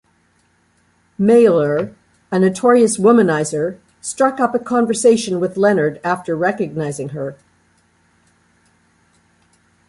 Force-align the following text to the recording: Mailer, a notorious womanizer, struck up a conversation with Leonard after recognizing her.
Mailer, 1.19 1.93
a 2.31 2.39
notorious 2.39 2.97
womanizer, 2.97 3.77
struck 4.01 4.39
up 4.39 4.55
a 4.55 4.57
conversation 4.57 5.39
with 5.39 5.57
Leonard 5.57 6.01
after 6.03 6.35
recognizing 6.35 7.09
her. 7.09 7.37